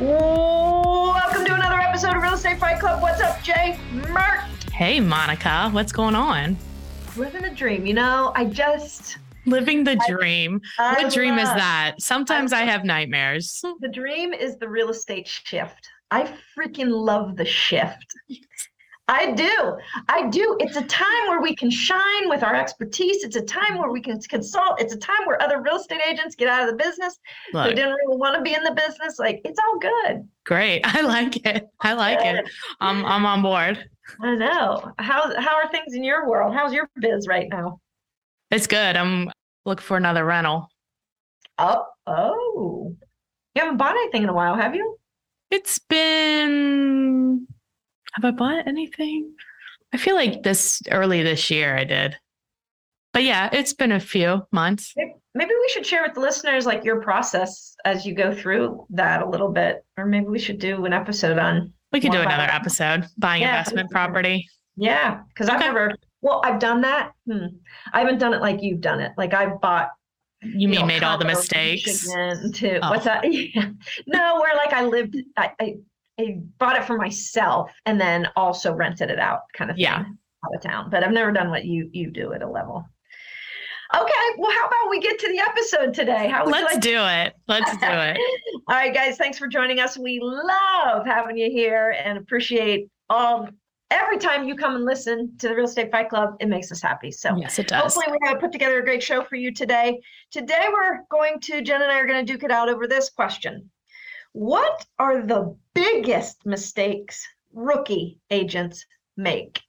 [0.00, 3.02] Welcome to another episode of Real Estate Fight Club.
[3.02, 3.76] What's up, Jay?
[3.90, 4.44] Mert.
[4.72, 6.56] Hey, Monica, what's going on?
[7.16, 7.84] Living the dream.
[7.84, 9.18] You know, I just.
[9.44, 10.60] Living the dream.
[10.78, 11.96] I what dream is that?
[11.98, 13.60] Sometimes I I have nightmares.
[13.80, 15.88] The dream is the real estate shift.
[16.12, 18.06] I freaking love the shift.
[19.08, 19.78] I do.
[20.08, 20.56] I do.
[20.60, 23.24] It's a time where we can shine with our expertise.
[23.24, 24.80] It's a time where we can consult.
[24.80, 27.18] It's a time where other real estate agents get out of the business.
[27.54, 29.18] They didn't really want to be in the business.
[29.18, 30.28] Like, it's all good.
[30.44, 30.82] great.
[30.84, 31.66] I like it.
[31.80, 32.48] I like it.
[32.80, 33.88] I'm I'm on board.
[34.20, 34.92] I know.
[34.98, 36.54] How how are things in your world?
[36.54, 37.80] How's your biz right now?
[38.50, 38.96] It's good.
[38.96, 39.30] I'm
[39.64, 40.68] looking for another rental.
[41.58, 42.94] Oh, oh.
[43.54, 44.96] You haven't bought anything in a while, have you?
[45.50, 47.46] It's been
[48.14, 49.32] have I bought anything?
[49.92, 52.16] I feel like this early this year I did.
[53.14, 54.94] But yeah, it's been a few months.
[55.34, 59.22] Maybe we should share with the listeners like your process as you go through that
[59.22, 62.36] a little bit, or maybe we should do an episode on We could do another
[62.46, 62.54] that.
[62.54, 63.06] episode.
[63.16, 64.46] Buying Yeah, investment property.
[64.76, 65.94] yeah, because I've never.
[66.20, 67.12] Well, I've done that.
[67.30, 67.46] Hmm.
[67.92, 69.12] I haven't done it like you've done it.
[69.16, 69.90] Like I've bought.
[70.42, 72.06] You mean know, made all the mistakes?
[72.06, 72.90] To Oh.
[72.90, 73.24] what's that?
[73.32, 73.70] Yeah.
[74.06, 75.16] No, where like I lived.
[75.36, 75.74] I, I
[76.18, 80.00] I bought it for myself and then also rented it out, kind of thing, Yeah.
[80.00, 80.90] out of town.
[80.90, 82.84] But I've never done what you you do at a level.
[83.94, 86.28] Okay, well, how about we get to the episode today?
[86.28, 87.34] How Let's like do it.
[87.46, 88.18] Let's do it.
[88.68, 89.96] All right, guys, thanks for joining us.
[89.96, 93.48] We love having you here and appreciate all
[93.90, 96.36] every time you come and listen to the Real Estate Fight Club.
[96.40, 97.10] It makes us happy.
[97.10, 97.94] So Yes, it does.
[97.94, 99.98] hopefully we have put together a great show for you today.
[100.30, 103.08] Today we're going to Jen and I are going to duke it out over this
[103.08, 103.70] question.
[104.32, 108.84] What are the biggest mistakes rookie agents
[109.16, 109.60] make?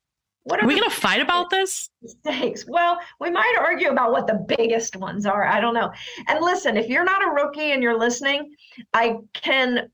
[0.43, 1.89] What Are we gonna fight about this?
[2.01, 2.65] mistakes.
[2.67, 5.45] Well, we might argue about what the biggest ones are.
[5.45, 5.91] I don't know.
[6.27, 8.55] And listen, if you're not a rookie and you're listening,
[8.93, 9.91] I can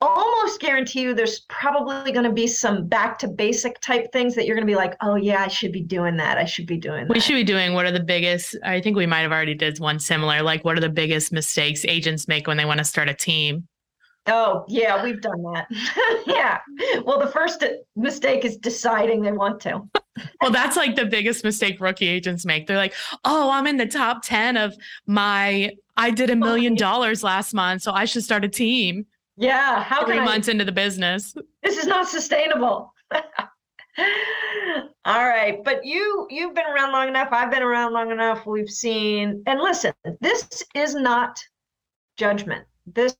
[0.00, 4.46] almost guarantee you there's probably going to be some back to basic type things that
[4.46, 6.38] you're going to be like, oh, yeah, I should be doing that.
[6.38, 7.12] I should be doing that.
[7.12, 9.80] We should be doing what are the biggest I think we might have already did
[9.80, 13.08] one similar, like what are the biggest mistakes agents make when they want to start
[13.08, 13.66] a team?
[14.26, 15.66] Oh, yeah, we've done that.
[16.26, 16.58] yeah.
[17.04, 17.64] Well, the first
[17.96, 19.82] mistake is deciding they want to.
[20.42, 22.66] Well, that's like the biggest mistake rookie agents make.
[22.66, 24.74] They're like, oh, I'm in the top 10 of
[25.06, 29.82] my I did a million dollars last month, so I should start a team Yeah.
[29.82, 31.34] How three can I, months into the business.
[31.62, 32.92] this is not sustainable
[35.04, 38.68] all right but you you've been around long enough i've been around long enough we've
[38.70, 41.40] seen and listen this is not
[42.16, 43.16] judgment this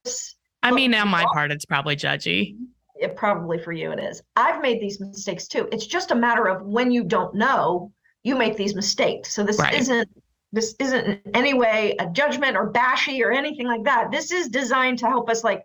[0.63, 2.57] I mean, on my part, it's probably judgy.
[2.97, 6.49] it probably for you it is i've made these mistakes too it's just a matter
[6.49, 7.93] of when you don't know
[8.25, 9.75] you make these mistakes so this Right.
[9.75, 10.09] isn't
[10.53, 14.49] this isn't in any way a judgment or bashy or anything like that this is
[14.49, 15.63] designed to help us like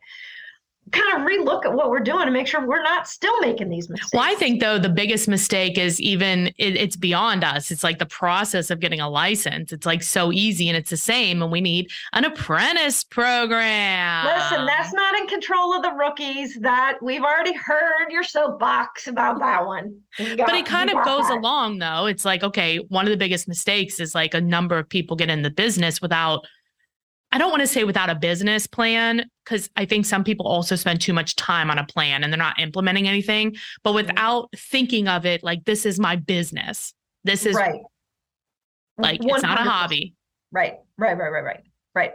[0.91, 3.89] kind of relook at what we're doing and make sure we're not still making these
[3.89, 7.71] mistakes Well, I think though the biggest mistake is even it, it's beyond us.
[7.71, 9.71] It's like the process of getting a license.
[9.71, 14.25] It's like so easy and it's the same, and we need an apprentice program.
[14.25, 16.55] Listen, that's not in control of the rookies.
[16.59, 19.95] That we've already heard your soapbox about that one.
[20.17, 21.37] Got- but it kind of goes that.
[21.37, 22.05] along though.
[22.05, 25.29] It's like okay, one of the biggest mistakes is like a number of people get
[25.29, 26.45] in the business without.
[27.33, 30.75] I don't want to say without a business plan because I think some people also
[30.75, 34.07] spend too much time on a plan and they're not implementing anything, but mm-hmm.
[34.07, 36.93] without thinking of it like this is my business.
[37.23, 37.81] This is right.
[38.99, 40.13] like it's not a hobby.
[40.51, 41.63] Right, right, right, right, right,
[41.95, 42.11] right.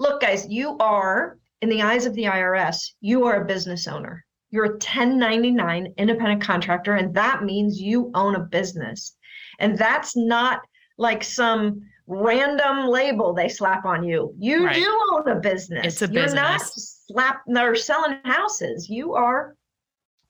[0.00, 2.78] Look, guys, you are in the eyes of the IRS.
[3.02, 4.24] You are a business owner.
[4.48, 9.14] You're a 1099 independent contractor, and that means you own a business.
[9.58, 10.62] And that's not
[10.96, 14.34] like some random label they slap on you.
[14.38, 14.76] You Right.
[14.76, 15.86] do own a business.
[15.86, 17.04] It's a You're not business.
[17.06, 18.88] slap or selling houses.
[18.88, 19.56] You are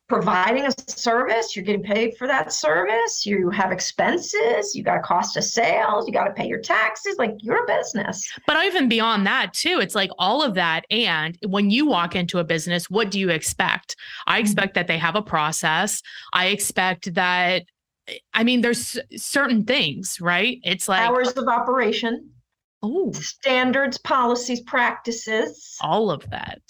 [0.07, 1.57] providing a service.
[1.57, 3.25] You're getting paid for that service.
[3.25, 4.75] You have expenses.
[4.75, 6.07] You got a cost of sales.
[6.07, 7.17] You got to pay your taxes.
[7.19, 8.31] Like you're a business.
[8.47, 10.85] But even beyond that, too, it's like all of that.
[10.91, 13.97] And when you walk into a business, what do you expect?
[14.27, 14.43] I mm-hmm.
[14.43, 16.03] expect that they have a process.
[16.33, 17.65] I expect that,
[18.33, 20.59] I mean, there's certain things, right?
[20.63, 22.31] It's like, Hours of operation,
[22.83, 25.77] oh, standards, policies, practices.
[25.81, 26.61] all of that.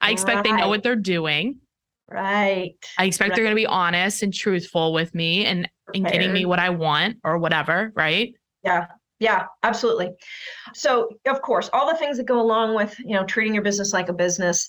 [0.00, 1.58] I expect they know what they're doing.
[2.08, 2.76] Right.
[2.98, 3.36] I expect right.
[3.36, 6.70] they're going to be honest and truthful with me and, and getting me what I
[6.70, 7.92] want or whatever.
[7.96, 8.34] Right.
[8.62, 8.86] Yeah.
[9.18, 10.10] Yeah, absolutely.
[10.74, 13.92] So, of course, all the things that go along with, you know, treating your business
[13.92, 14.68] like a business.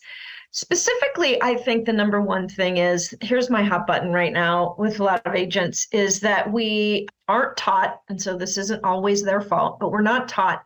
[0.52, 5.00] Specifically, I think the number one thing is here's my hot button right now with
[5.00, 9.42] a lot of agents is that we aren't taught, and so this isn't always their
[9.42, 10.64] fault, but we're not taught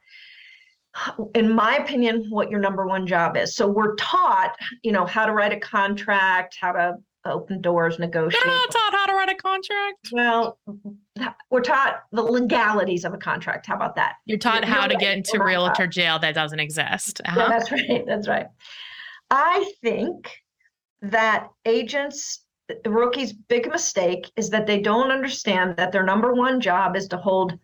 [1.36, 3.56] in my opinion, what your number one job is.
[3.56, 6.96] So we're taught, you know, how to write a contract, how to
[7.26, 8.44] open doors, negotiate.
[8.44, 10.10] You're not taught how to write a contract.
[10.12, 10.58] Well,
[11.50, 13.68] we're taught the legalities of a contract.
[13.68, 14.16] How about that?
[14.26, 17.22] You're taught You're how to get into realtor jail that doesn't exist.
[17.26, 17.40] Uh-huh.
[17.40, 18.04] Yeah, that's right.
[18.06, 18.48] That's right.
[19.32, 20.30] I think
[21.02, 22.46] that agents,
[22.86, 27.18] rookies' big mistake is that they don't understand that their number one job is to
[27.18, 27.58] hold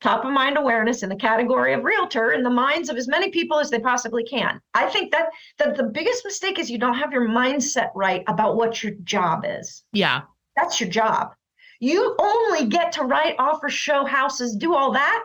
[0.00, 3.30] top of mind awareness in the category of realtor in the minds of as many
[3.30, 4.60] people as they possibly can.
[4.72, 5.28] I think that
[5.58, 9.44] that the biggest mistake is you don't have your mindset right about what your job
[9.46, 9.84] is.
[9.92, 10.22] Yeah.
[10.56, 11.34] That's your job.
[11.80, 15.24] You only get to write offers, show houses, do all that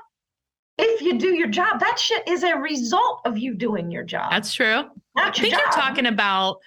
[0.77, 1.79] if you do your job.
[1.79, 4.31] That shit is a result of you doing your job.
[4.31, 4.89] That's true.
[5.15, 5.62] I think job.
[5.62, 6.57] you're talking about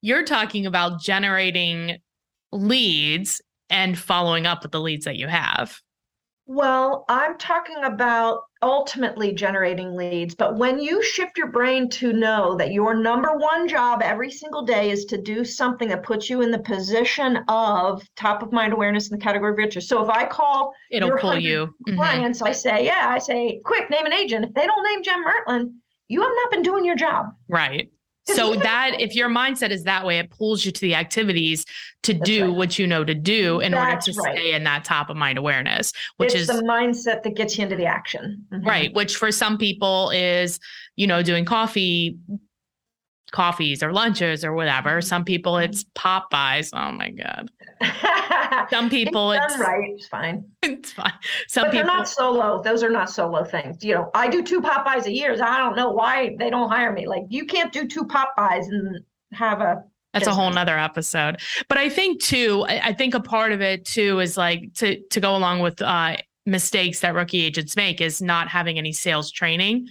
[0.00, 1.98] you're talking about generating
[2.52, 5.80] leads and following up with the leads that you have.
[6.50, 10.34] Well, I'm talking about ultimately generating leads.
[10.34, 14.62] But when you shift your brain to know that your number one job every single
[14.62, 18.72] day is to do something that puts you in the position of top of mind
[18.72, 19.88] awareness in the category of riches.
[19.88, 21.96] So if I call it'll pull you mm-hmm.
[21.96, 22.40] clients.
[22.40, 24.46] I say, yeah, I say, quick, name an agent.
[24.46, 25.74] If they don't name Jen Mertland,
[26.08, 27.26] you have not been doing your job.
[27.48, 27.90] Right.
[28.26, 31.64] So that if your mindset is that way, it pulls you to the activities
[32.02, 32.54] to That's do right.
[32.54, 34.36] what you know to do in That's order to right.
[34.36, 37.64] stay in that top of mind awareness, which it's is the mindset that gets you
[37.64, 38.44] into the action.
[38.52, 38.68] Mm-hmm.
[38.68, 38.94] Right.
[38.94, 40.60] Which for some people is,
[40.96, 42.18] you know, doing coffee
[43.30, 44.98] coffees or lunches or whatever.
[44.98, 45.06] Mm-hmm.
[45.06, 46.70] Some people it's pop-bys.
[46.74, 47.50] Oh my God.
[48.70, 49.90] Some people it's, it's right.
[49.94, 50.44] It's fine.
[50.62, 51.12] It's fine.
[51.48, 52.62] Some but people they're not solo.
[52.62, 53.84] Those are not solo things.
[53.84, 55.36] You know, I do two pop-bys a year.
[55.36, 57.06] So I don't know why they don't hire me.
[57.06, 59.00] Like you can't do two pop-bys and
[59.32, 59.82] have a
[60.12, 60.36] that's business.
[60.36, 61.40] a whole nother episode.
[61.68, 65.00] But I think too, I, I think a part of it too is like to
[65.00, 66.16] to go along with uh
[66.46, 69.86] mistakes that rookie agents make is not having any sales training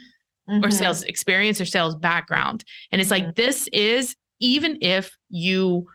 [0.50, 0.66] mm-hmm.
[0.66, 2.64] or sales experience or sales background.
[2.92, 3.28] And it's mm-hmm.
[3.28, 5.88] like this is even if you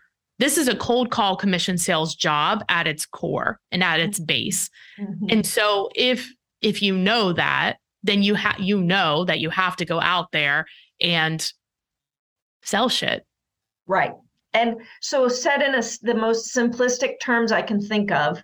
[0.42, 4.68] this is a cold call commission sales job at its core and at its base.
[4.98, 5.26] Mm-hmm.
[5.28, 6.28] And so if
[6.60, 10.32] if you know that, then you have you know that you have to go out
[10.32, 10.66] there
[11.00, 11.52] and
[12.64, 13.24] sell shit.
[13.86, 14.14] Right.
[14.52, 18.42] And so said in a, the most simplistic terms I can think of,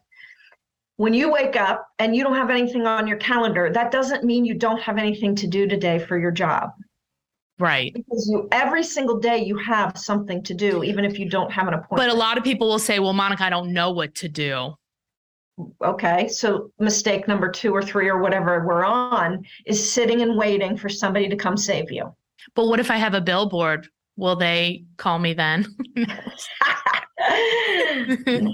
[0.99, 4.45] when you wake up and you don't have anything on your calendar, that doesn't mean
[4.45, 6.71] you don't have anything to do today for your job.
[7.59, 7.93] Right.
[7.93, 11.67] Because you every single day you have something to do, even if you don't have
[11.67, 12.09] an appointment.
[12.09, 14.75] But a lot of people will say, Well, Monica, I don't know what to do.
[15.85, 16.29] Okay.
[16.29, 20.89] So mistake number two or three or whatever we're on is sitting and waiting for
[20.89, 22.15] somebody to come save you.
[22.55, 23.89] But what if I have a billboard?
[24.17, 25.67] Will they call me then?
[28.37, 28.53] do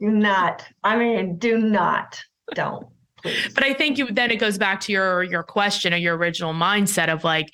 [0.00, 0.66] not.
[0.84, 2.22] I mean, do not.
[2.54, 2.86] Don't
[3.54, 6.54] but I think you then it goes back to your your question or your original
[6.54, 7.50] mindset of like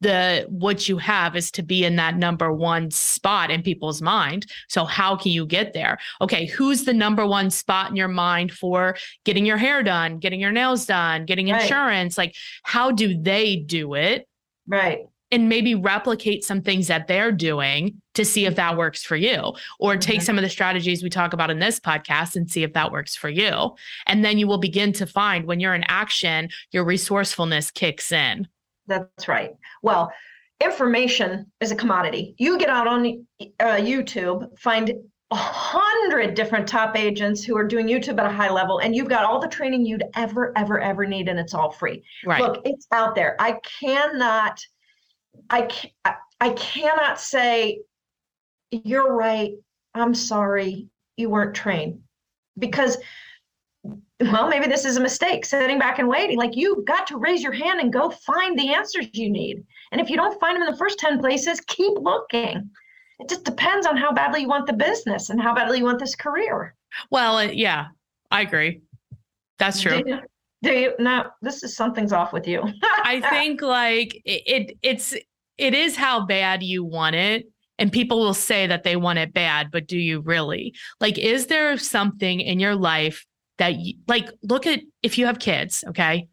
[0.00, 4.46] the what you have is to be in that number one spot in people's mind.
[4.68, 5.98] So how can you get there?
[6.20, 10.40] Okay, who's the number one spot in your mind for getting your hair done, getting
[10.40, 12.18] your nails done, getting insurance?
[12.18, 12.26] Right.
[12.26, 14.28] Like how do they do it?
[14.66, 19.16] Right and maybe replicate some things that they're doing to see if that works for
[19.16, 20.24] you or take mm-hmm.
[20.24, 23.16] some of the strategies we talk about in this podcast and see if that works
[23.16, 23.74] for you
[24.06, 28.46] and then you will begin to find when you're in action your resourcefulness kicks in
[28.86, 30.12] that's right well
[30.62, 34.92] information is a commodity you get out on uh, youtube find
[35.30, 39.08] a hundred different top agents who are doing YouTube at a high level, and you've
[39.08, 42.04] got all the training you'd ever, ever, ever need, and it's all free.
[42.26, 42.38] Right.
[42.38, 43.34] Look, it's out there.
[43.38, 44.60] I cannot
[45.50, 45.68] I
[46.40, 47.80] I cannot say
[48.70, 49.52] you're right.
[49.94, 50.88] I'm sorry.
[51.16, 52.00] You weren't trained.
[52.58, 52.98] Because
[53.84, 56.38] well maybe this is a mistake sitting back and waiting.
[56.38, 59.64] Like you've got to raise your hand and go find the answers you need.
[59.90, 62.70] And if you don't find them in the first 10 places keep looking.
[63.20, 66.00] It just depends on how badly you want the business and how badly you want
[66.00, 66.74] this career.
[67.10, 67.88] Well uh, yeah
[68.30, 68.80] i agree.
[69.58, 70.02] That's true
[70.62, 72.62] do you no this is something's off with you.
[72.82, 75.14] I think like it, it it's
[75.58, 77.46] it is how bad you want it
[77.78, 80.74] and people will say that they want it bad but do you really?
[81.00, 83.26] Like is there something in your life
[83.58, 86.28] that you, like look at if you have kids okay?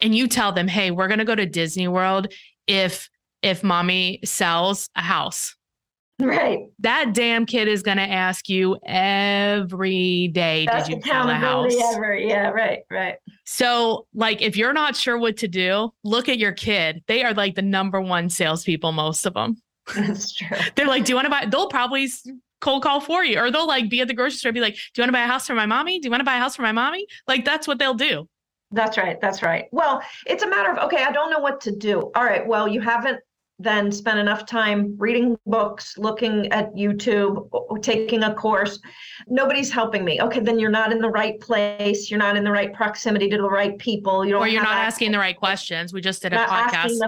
[0.00, 2.32] And you tell them hey we're going to go to disney world
[2.66, 3.08] if
[3.42, 5.56] if mommy sells a house
[6.30, 6.66] Right.
[6.80, 11.74] That damn kid is going to ask you every day, did you sell the house?
[11.94, 12.14] ever.
[12.14, 13.16] Yeah, right, right.
[13.46, 17.02] So, like, if you're not sure what to do, look at your kid.
[17.08, 19.56] They are like the number one salespeople, most of them.
[19.94, 20.56] That's true.
[20.76, 21.46] They're like, Do you want to buy?
[21.46, 22.08] They'll probably
[22.60, 24.74] cold call for you, or they'll like be at the grocery store and be like,
[24.74, 26.00] Do you want to buy a house for my mommy?
[26.00, 27.06] Do you want to buy a house for my mommy?
[27.26, 28.28] Like, that's what they'll do.
[28.72, 29.20] That's right.
[29.20, 29.64] That's right.
[29.72, 32.10] Well, it's a matter of, okay, I don't know what to do.
[32.14, 32.46] All right.
[32.46, 33.18] Well, you haven't
[33.62, 37.48] then spent enough time reading books, looking at YouTube,
[37.82, 38.78] taking a course.
[39.28, 40.20] Nobody's helping me.
[40.20, 40.40] Okay.
[40.40, 42.10] Then you're not in the right place.
[42.10, 44.24] You're not in the right proximity to the right people.
[44.24, 45.92] You don't Or you're not access- asking the right questions.
[45.92, 47.00] We just did a not podcast asking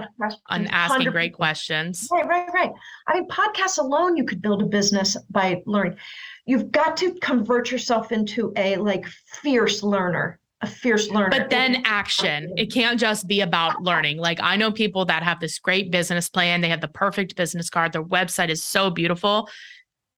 [0.49, 1.11] on asking 100%.
[1.11, 2.07] great questions.
[2.11, 2.71] Right, right, right.
[3.07, 5.97] I mean, podcasts alone, you could build a business by learning.
[6.45, 9.05] You've got to convert yourself into a like
[9.41, 11.29] fierce learner, a fierce learner.
[11.29, 12.53] But then action.
[12.57, 14.17] It can't just be about learning.
[14.17, 17.69] Like I know people that have this great business plan, they have the perfect business
[17.69, 19.49] card, their website is so beautiful,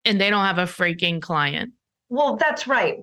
[0.06, 1.74] and they don't have a freaking client.
[2.10, 3.00] Well, that's right.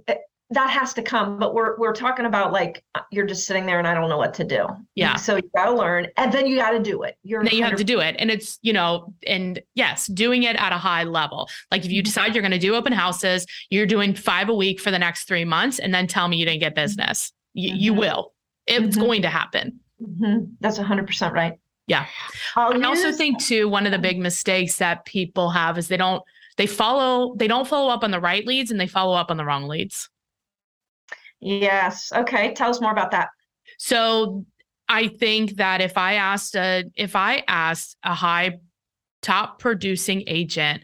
[0.53, 1.39] That has to come.
[1.39, 4.35] But we're we're talking about like you're just sitting there and I don't know what
[4.35, 4.67] to do.
[4.95, 5.17] Yeah.
[5.17, 7.17] So you got to learn, and then you got to do it.
[7.23, 8.17] You're you have to do it.
[8.19, 11.49] And it's, you know, and yes, doing it at a high level.
[11.71, 14.81] Like if you decide you're going to do open houses, you're doing five a week
[14.81, 17.33] for the next three months, and then tell me you didn't get business.
[17.55, 17.99] You, you Mhm.
[17.99, 18.33] will.
[18.67, 19.01] It's Mhm.
[19.01, 19.81] going to happen.
[20.03, 20.53] Mhm.
[20.61, 21.55] That's hundred percent right.
[21.87, 22.07] Yeah.
[22.57, 25.97] I'll I also think too, one of the big mistakes that people have is they
[25.97, 26.23] don't
[26.59, 29.37] they follow they don't follow up on the right leads and they follow up on
[29.37, 30.09] the wrong leads.
[31.43, 32.13] Yes.
[32.15, 32.55] Okay.
[32.55, 33.29] Tell us more about that.
[33.79, 34.47] So
[34.89, 38.59] I think that if I asked a if I asked a high
[39.23, 40.83] top producing agent,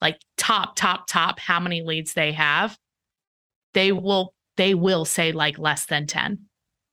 [0.00, 2.76] like top, top, top, how many leads they have,
[3.74, 6.38] they will they will say like less than 10.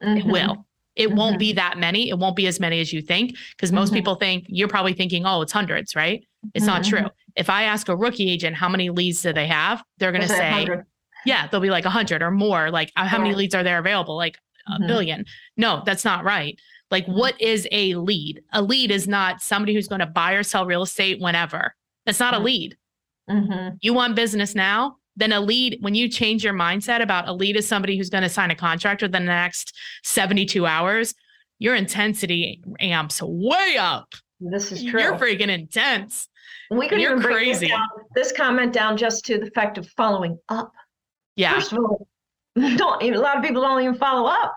[0.01, 0.31] It Mhm.
[0.31, 0.65] will.
[0.95, 1.39] It won't Mhm.
[1.39, 2.09] be that many.
[2.09, 3.35] It won't be as many as you think.
[3.55, 3.95] Because most Mhm.
[3.95, 6.23] people think you're probably thinking, oh, it's hundreds, right?
[6.53, 6.89] It's not Mhm.
[6.89, 7.07] true.
[7.35, 10.27] If I ask a rookie agent how many leads do they have, they're going to
[10.29, 10.85] say, 100?
[11.27, 12.69] Yeah, there'll be like a 100 or more.
[12.71, 14.15] Like, uh, how many leads are there available?
[14.15, 14.87] Like a Mhm.
[14.87, 15.25] billion.
[15.55, 16.59] No, that's not right.
[16.91, 17.13] Like, Mhm.
[17.15, 18.41] what is a lead?
[18.53, 21.75] A lead is not somebody who's going to buy or sell real estate whenever.
[22.05, 22.43] That's not a Mhm.
[22.43, 22.77] lead.
[23.29, 23.77] Mhm.
[23.81, 24.97] You want business now?
[25.15, 28.21] Then a lead, when you change your mindset about a lead is somebody who's going
[28.23, 31.13] to sign a contract within the next 72 hours,
[31.59, 34.13] your intensity amps way up.
[34.39, 35.01] This is true.
[35.01, 36.29] You're freaking intense.
[36.69, 37.67] we could you're even break this crazy.
[37.69, 40.71] down- this comment down just to the fact of following up.
[41.37, 41.53] Yeah.
[41.53, 42.07] First of all,
[42.55, 44.53] don't a lot of people don't even follow up.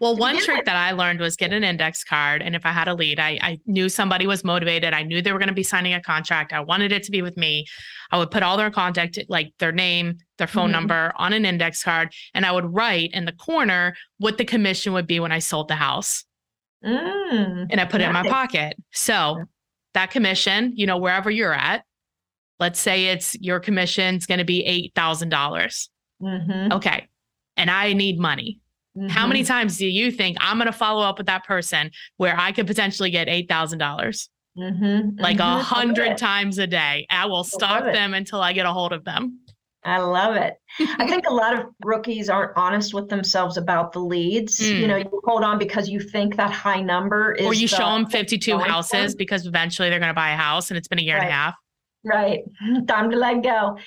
[0.00, 0.64] Well, one trick with.
[0.64, 2.40] that I learned was get an index card.
[2.40, 4.94] And if I had a lead, I, I knew somebody was motivated.
[4.94, 6.54] I knew they were going to be signing a contract.
[6.54, 7.66] I wanted it to be with me.
[8.10, 10.72] I would put all their contact, like their name, their phone Mhm.
[10.72, 12.14] number on an index card.
[12.32, 15.68] And I would write in the corner what the commission would be when I sold
[15.68, 16.24] the house.
[16.82, 17.66] Mm.
[17.70, 18.76] And I put it in my pocket.
[18.92, 19.44] So
[19.92, 21.84] that commission, you know, wherever you're at,
[22.58, 24.64] let's say it's your commission's going to be
[24.96, 25.88] $8,000.
[26.24, 26.72] Mhm.
[26.72, 27.06] Okay.
[27.56, 28.60] And I need money.
[29.08, 29.28] How Mhm.
[29.28, 32.52] many times do you think I'm going to follow up with that person where I
[32.52, 34.28] could potentially get $8,000?
[34.56, 35.20] Mhm.
[35.20, 37.06] Like a a I love hundred times a day.
[37.10, 39.40] I will stalk them until I get a hold of them.
[39.86, 40.54] I love it.
[40.98, 44.58] I think a lot of rookies aren't honest with themselves about the leads.
[44.60, 44.80] Mm.
[44.80, 47.76] You know, you hold on because you think that high number is or you the-
[47.76, 51.00] show them 52 houses because eventually they're going to buy a house and it's been
[51.00, 51.54] a year and a half.
[52.04, 52.40] Right.
[52.86, 53.78] Time to let go.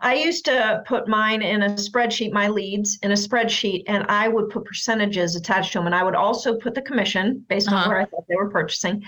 [0.00, 4.28] I used to put mine in a spreadsheet, my leads in a spreadsheet, and I
[4.28, 5.86] would put percentages attached to them.
[5.86, 7.76] And I would also put the commission based Uh-huh.
[7.76, 9.04] on where I thought they were purchasing.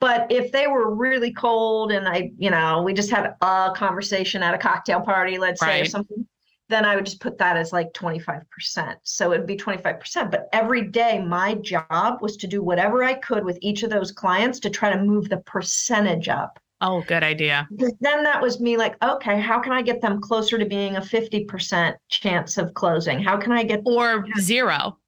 [0.00, 4.42] But if they were really cold and I, you know, we just had a conversation
[4.42, 6.26] at a cocktail party, let's say, or something,
[6.68, 8.96] then I would just put that as like 25%.
[9.02, 10.30] So it'd be 25%.
[10.30, 14.12] But every day, my job was to do whatever I could with each of those
[14.12, 17.68] clients to try to move the percentage up Oh, good idea.
[17.70, 20.96] because then that was me like okay how can i get them closer to being
[20.96, 24.98] a 50% chance of closing how can i get Or zero.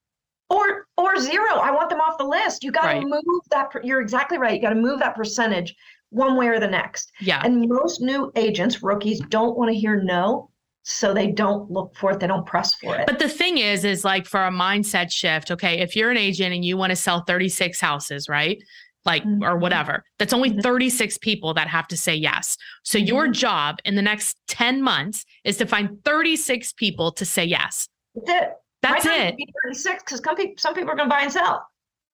[0.50, 3.02] or or zero i want them off the list you got to Right.
[3.04, 5.74] move that you're exactly right you got to move that percentage
[6.10, 7.42] one way or the next Yeah.
[7.44, 10.50] and most new agents rookies don't want to hear no
[10.84, 13.84] so they don't look for it they don't press for it But the thing is,
[13.84, 16.96] is like for a mindset shift, okay, if you're an agent and you want to
[16.96, 18.62] sell 36 houses, right?
[19.04, 19.60] Like, or Mhm.
[19.60, 20.62] whatever, that's only Mhm.
[20.62, 22.56] 36 people that have to say yes.
[22.84, 23.32] So your Mhm.
[23.34, 27.88] job in the next 10 months is to find 36 people to say yes.
[28.14, 29.36] that's it That's it.
[29.36, 31.66] be 36 because some people some people are going to buy and sell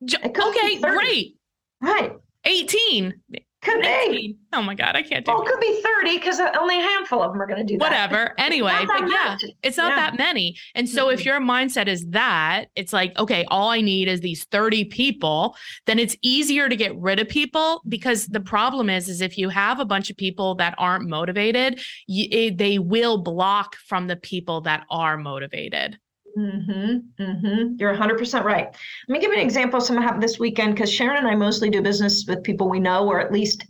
[0.05, 1.37] J- it could be Okay, great.
[1.83, 2.13] right
[2.45, 3.21] 18.
[3.63, 4.37] Could be.
[4.55, 7.23] Oh my God, I can't do Well, it could be 30 because only a handful
[7.23, 7.85] of them are going to do that.
[7.85, 8.35] whatever.
[8.39, 9.97] Anyway, but yeah, it's not Yeah.
[9.97, 10.57] that many.
[10.75, 11.25] And so if Mhm.
[11.27, 15.99] your mindset is that, it's like, okay, all I need is these 30 people, then
[15.99, 19.79] it's easier to get rid of people because the problem is, is if you have
[19.79, 24.63] a bunch of people that aren't motivated, you, it, they will block from the people
[24.63, 25.99] that are motivated.
[26.39, 27.23] Mm-hmm.
[27.23, 27.75] Mm-hmm.
[27.79, 28.67] You're 100% right.
[29.09, 31.35] Let me give you an example of something happened this weekend because Sharon and I
[31.35, 33.67] mostly do business with people we know or at least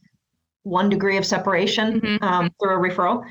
[0.62, 2.23] one degree of separation Mhm.
[2.23, 3.25] um, through a referral.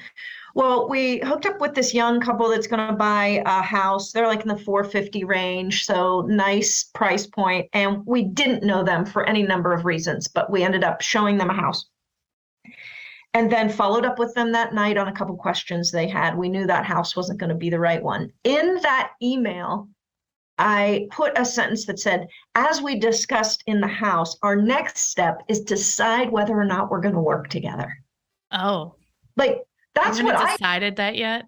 [0.55, 4.11] Well, we hooked up with this young couple that's going to buy a house.
[4.11, 7.67] They're like in the 450 range, so nice price point.
[7.73, 11.37] And we didn't know them for any number of reasons, but we ended up showing
[11.37, 11.85] them a house
[13.33, 16.35] and then followed up with them that night on a couple questions they had.
[16.37, 18.31] We knew that house wasn't going to be the right one.
[18.43, 19.87] In that email,
[20.57, 25.41] I put a sentence that said, as we discussed in the house, our next step
[25.47, 27.95] is decide whether or not we're going to work together.
[28.51, 28.95] Oh,
[29.37, 29.61] Like
[29.93, 31.45] that's what I decided that yet.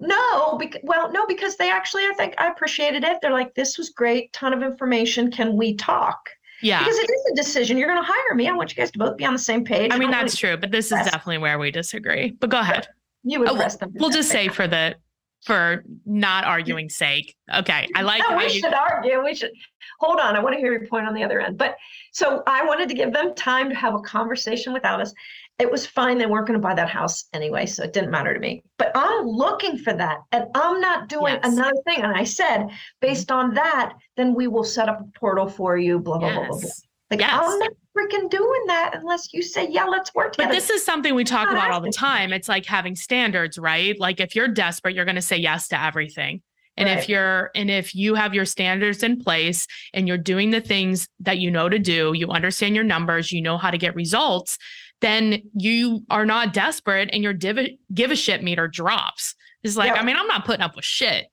[0.00, 3.18] no, bec- well, no, because they actually, I think I appreciated it.
[3.22, 5.30] They're like, this was great, ton of information.
[5.30, 6.18] Can we talk?
[6.62, 6.80] Yeah.
[6.80, 7.76] Because it is a decision.
[7.78, 8.48] You're going to hire me.
[8.48, 9.92] I want you guys to both be on the same page.
[9.92, 12.30] I mean, that's true, but this is definitely where we disagree.
[12.32, 12.88] But go ahead.
[13.22, 13.92] you would Oh, press them.
[13.94, 14.96] We'll just say for the
[15.44, 17.36] for not arguing sake.
[17.54, 17.88] Okay.
[17.94, 19.22] I like No, we you should argue.
[19.22, 19.52] We should
[20.00, 20.34] hold on.
[20.34, 21.56] I want to hear your point on the other end.
[21.56, 21.76] But
[22.12, 25.14] so I wanted to give them time to have a conversation without us.
[25.58, 26.18] It was fine.
[26.18, 28.62] They weren't going to buy that house anyway, so it didn't matter to me.
[28.76, 31.52] But I'm looking for that, and I'm not doing Yes.
[31.52, 32.02] another thing.
[32.02, 32.68] And I said,
[33.00, 35.98] based on that, then we will set up a portal for you.
[35.98, 36.58] Blah blah blah blah.
[36.60, 36.70] blah.
[37.10, 37.40] Like Yes.
[37.42, 41.14] I'm not freaking doing that unless you say, yeah, let's work But this is something
[41.16, 42.32] we talk about all the time.
[42.32, 43.98] It's like having standards, right?
[43.98, 46.42] Like if you're desperate, you're going to say yes to everything.
[46.76, 50.60] And if you're and if you have your standards in place and you're doing the
[50.60, 53.96] things that you know to do, you understand your numbers, you know how to get
[53.96, 54.58] results,
[55.00, 59.34] then you are not desperate and your div- give a shit meter drops.
[59.62, 59.98] It's like, Yep.
[59.98, 61.26] I mean, I'm not putting up with shit.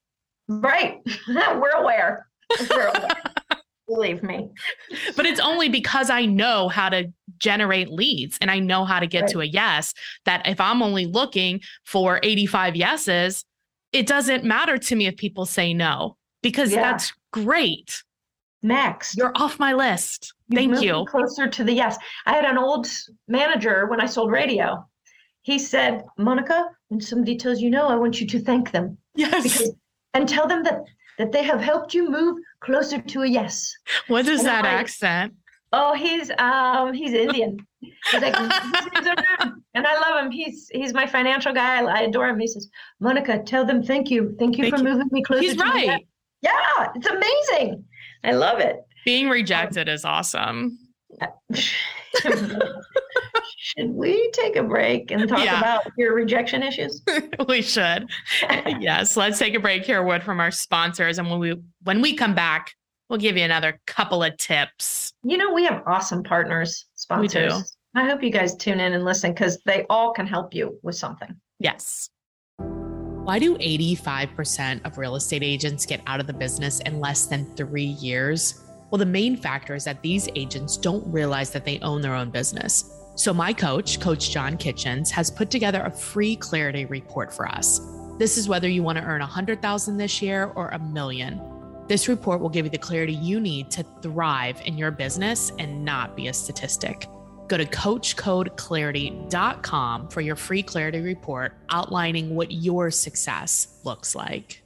[0.48, 1.00] right.
[1.27, 2.27] We're aware.
[2.69, 3.07] We're aware.
[3.88, 4.50] Believe me.
[5.15, 9.05] but it's only because I know how to generate leads and I know how to
[9.05, 9.31] get Right.
[9.31, 9.93] to a yes
[10.25, 13.45] that if I'm only looking for 85 yeses,
[13.91, 16.82] it doesn't matter to me if people say no because Yeah.
[16.82, 18.01] that's great.
[18.65, 19.15] Next.
[19.15, 20.34] You're off my list.
[20.49, 21.06] You've Thank you.
[21.08, 21.97] Closer to the yes.
[22.25, 22.88] I had an old
[23.28, 24.84] manager when I sold radio.
[25.43, 29.43] He said, Monica, when somebody tells you no, I want you to thank them Yes.
[29.43, 29.71] because,
[30.15, 30.82] and tell them that
[31.19, 33.71] that they have helped you move closer to a yes.
[34.08, 35.34] What is and that like- accent?
[35.71, 37.58] Oh, he's um he's Indian.
[37.82, 38.36] He's like
[39.75, 40.32] and I love him.
[40.32, 41.84] He's he's my financial guy.
[41.84, 42.39] I adore him.
[42.39, 42.67] He says,
[42.99, 44.89] Monica, tell them thank you, thank you Thank for you.
[44.89, 45.41] moving me closer.
[45.43, 46.08] He's to the yes." He's right.
[46.41, 47.84] Yeah, it's amazing.
[48.25, 48.77] I love it.
[49.05, 50.77] Being rejected is awesome.
[53.57, 55.59] Should we take a break and talk Yeah.
[55.59, 57.01] about your rejection issues?
[57.47, 58.09] we should.
[58.79, 62.13] yes, let's take a break here Wood, from our sponsors and when we when we
[62.13, 62.73] come back,
[63.09, 65.13] we'll give you another couple of tips.
[65.23, 66.85] You know, we have awesome partners,
[67.17, 67.49] We do.
[67.49, 67.77] sponsors.
[67.95, 70.95] I hope you guys tune in and listen because they all can help you with
[70.95, 71.33] something.
[71.59, 72.09] Yes.
[73.25, 77.51] Why do 85% of real estate agents get out of the business in less than
[77.55, 78.61] three years?
[78.91, 82.29] Well, the main factor is that these agents don't realize that they own their own
[82.29, 82.83] business.
[83.15, 87.81] So, my coach, Coach John Kitchens, has put together a free clarity report for us.
[88.19, 91.41] This is whether you want to earn 100,000 this year or a million.
[91.88, 95.83] This report will give you the clarity you need to thrive in your business and
[95.83, 97.07] not be a statistic.
[97.47, 104.62] Go to coachcodeclarity.com for your free clarity report outlining what your success looks like.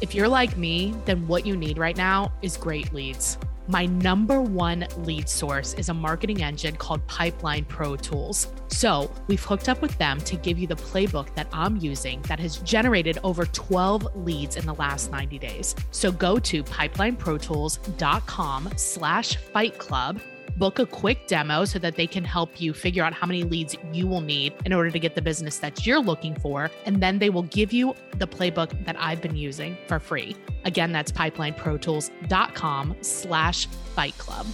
[0.00, 3.36] If you're like me, then what you need right now is great leads.
[3.70, 8.46] My number one lead source is a marketing engine called Pipeline Pro Tools.
[8.68, 12.40] So, we've hooked up with them to give you the playbook that I'm using that
[12.40, 15.74] has generated over 12 leads in the last 90 days.
[15.90, 20.18] So, go to pipelineprotools.com slash fight club
[20.58, 23.76] book a quick demo so that they can help you figure out how many leads
[23.92, 26.70] you will need in order to get the business that you're looking for.
[26.84, 30.36] And then they will give you the playbook that I've been using for free.
[30.64, 34.46] Again, that's pipelineprotools.com slash fight club.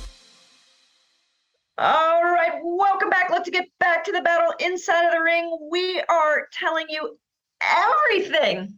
[1.78, 3.30] All right, welcome back.
[3.30, 5.58] Let's get back to the battle inside of the ring.
[5.70, 7.18] We are telling you
[7.60, 8.76] everything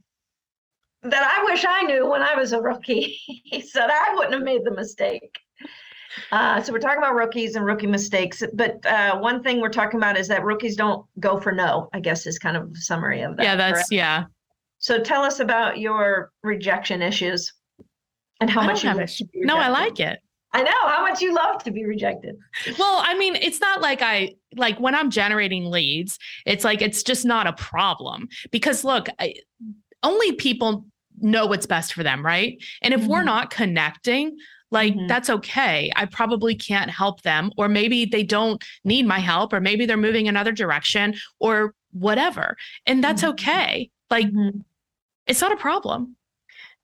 [1.03, 3.21] that I wish I knew when I was a rookie
[3.71, 5.39] so that I wouldn't have made the mistake.
[6.33, 9.99] Uh, so we're talking about rookies and rookie mistakes, but uh, one thing we're talking
[9.99, 11.89] about is that rookies don't go for no.
[11.93, 13.43] I guess is kind of a summary of that.
[13.43, 13.89] yeah, that's correct?
[13.93, 14.25] yeah.
[14.79, 17.53] So tell us about your rejection issues
[18.41, 20.21] and how I much you have No, I like it.
[20.53, 22.37] I know how much you love to be rejected.
[22.79, 27.03] Well, I mean, it's not like I like when I'm generating leads, it's like it's
[27.03, 29.35] just not a problem because look, I,
[30.03, 30.87] only people
[31.19, 32.63] know what's best for them, right?
[32.81, 33.11] And if mm-hmm.
[33.11, 34.37] we're not connecting,
[34.71, 35.07] like mm-hmm.
[35.07, 35.91] that's okay.
[35.95, 39.97] I probably can't help them or maybe they don't need my help or maybe they're
[39.97, 42.57] moving another direction or whatever.
[42.87, 43.31] And that's mm-hmm.
[43.33, 43.91] okay.
[44.11, 44.59] Like mm-hmm.
[45.27, 46.17] it's not a problem.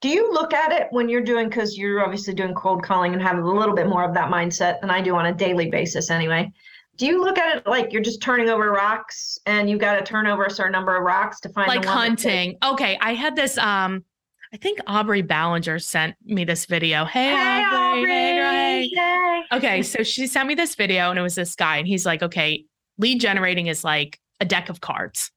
[0.00, 3.22] Do you look at it when you're doing because you're obviously doing cold calling and
[3.22, 6.10] have a little bit more of that mindset than I do on a daily basis
[6.10, 6.50] anyway?
[6.96, 10.04] Do you look at it like you're just turning over rocks and you've got to
[10.04, 12.58] turn over a certain number of rocks to find like hunting?
[12.64, 14.04] Okay, I had this um
[14.52, 17.06] I think Aubrey Ballinger sent me this video.
[17.06, 18.02] Hey, hey Aubrey.
[18.02, 18.90] Aubrey.
[18.94, 19.42] Hey.
[19.50, 22.22] Okay, so she sent me this video and it was this guy and he's like,
[22.22, 22.64] okay,
[22.98, 25.30] lead generating is like a deck of cards.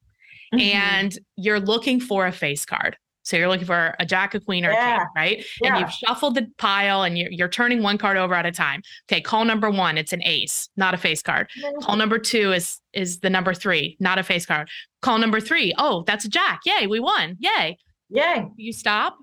[0.54, 0.76] Mm-hmm.
[0.76, 2.96] And you're looking for a face card.
[3.22, 4.94] So you're looking for a jack, a queen, or yeah.
[4.94, 5.44] a king, right?
[5.60, 5.68] Yeah.
[5.68, 8.82] And you've shuffled the pile and you're, you're turning one card over at a time.
[9.10, 11.48] Okay, call number one, it's an ace, not a face card.
[11.58, 11.80] Mm-hmm.
[11.80, 14.68] Call number two is is the number three, not a face card.
[15.02, 16.60] Call number three, oh, that's a jack.
[16.66, 17.36] Yay, we won.
[17.40, 17.78] Yay.
[18.10, 18.48] Yay.
[18.56, 19.16] You stop?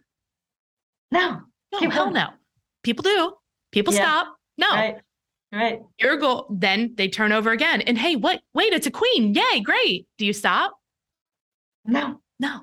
[1.11, 1.41] No.
[1.71, 2.15] No, Keep hell going.
[2.15, 2.29] no.
[2.83, 3.33] People do.
[3.71, 4.01] People yeah.
[4.01, 4.35] stop.
[4.57, 4.69] No.
[4.69, 4.95] Right.
[5.51, 5.81] Right.
[5.99, 7.81] Your goal, then they turn over again.
[7.81, 8.41] And hey, what?
[8.55, 9.35] Wait, it's a queen.
[9.35, 10.07] Yay, great.
[10.17, 10.73] Do you stop?
[11.85, 12.21] No.
[12.39, 12.61] No.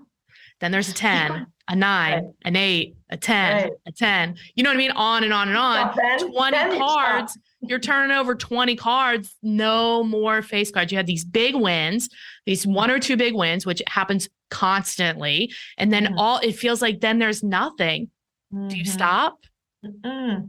[0.61, 2.25] Then there's a 10, a nine, right.
[2.45, 3.73] an eight, a 10, right.
[3.87, 4.37] a 10.
[4.55, 4.91] You know what I mean?
[4.91, 5.95] On and on and on.
[5.97, 7.39] Then, 20 then cards.
[7.63, 10.91] You're turning over 20 cards, no more face cards.
[10.91, 12.09] You had these big wins,
[12.47, 15.53] these one or two big wins, which happens constantly.
[15.77, 16.19] And then mm-hmm.
[16.19, 18.11] all it feels like then there's nothing.
[18.53, 18.69] Mm-hmm.
[18.69, 18.93] Do you mm-hmm.
[18.93, 19.39] stop?
[19.85, 20.49] Mm-mm.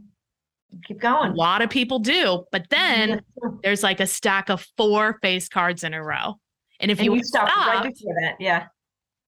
[0.84, 1.32] Keep going.
[1.32, 2.44] A lot of people do.
[2.50, 3.22] But then
[3.62, 6.38] there's like a stack of four face cards in a row.
[6.80, 8.66] And if and you, you stop right before that, yeah.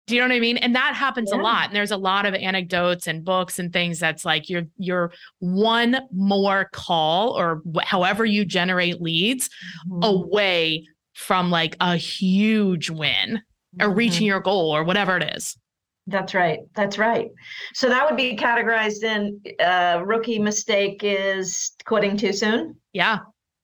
[0.07, 0.59] Do you know what I mean?
[0.59, 1.40] And that happens yeah.
[1.40, 1.67] a lot.
[1.67, 6.01] And there's a lot of anecdotes and books and things that's like you're you're one
[6.12, 9.49] more call or wh- however you generate leads
[9.88, 10.03] mm-hmm.
[10.03, 13.40] away from like a huge win
[13.81, 13.99] or mm-hmm.
[13.99, 15.57] reaching your goal or whatever it is.
[16.07, 16.61] That's right.
[16.75, 17.31] That's right.
[17.73, 22.77] So that would be categorized in uh, rookie mistake is quitting too soon.
[22.93, 23.21] Yeah.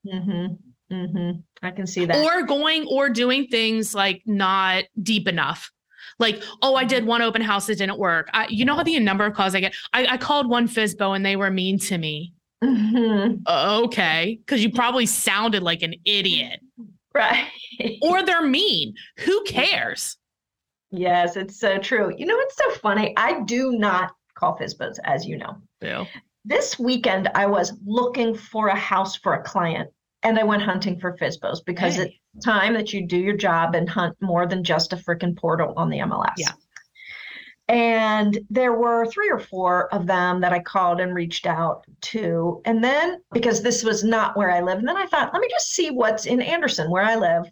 [0.07, 0.95] Mm-hmm.
[0.95, 1.31] Mm-hmm.
[1.63, 2.17] I can see that.
[2.17, 5.71] Or going or doing things like not deep enough
[6.21, 8.29] like, oh, I did one open house, it didn't work.
[8.33, 9.75] I, you know how the number of calls I get?
[9.93, 12.35] I, I called one FSBO and they were mean to me.
[12.63, 13.43] Mm-hmm.
[13.47, 14.39] Uh, okay.
[14.45, 16.61] Because you probably sounded like an idiot.
[17.15, 17.49] Right.
[18.03, 18.95] or they're mean.
[19.21, 20.17] Who cares?
[20.91, 22.13] Yes, it's so true.
[22.17, 23.15] You know, it's so funny.
[23.17, 25.57] I do not call FSBOs, as you know.
[25.81, 26.05] Yeah.
[26.45, 29.91] This weekend, I was looking for a house for a client
[30.23, 32.03] and I went hunting for FSBOs because hey.
[32.03, 32.15] it's
[32.45, 35.91] time that you do your job and hunt more than just a freaking portal on
[35.91, 36.35] the MLS.
[36.37, 36.53] Yeah.
[37.69, 42.61] And there were three or four of them that I called and reached out to.
[42.65, 45.49] And then, because this was not where I live, and then I thought, let me
[45.49, 47.45] just see what's in Anderson, where I live,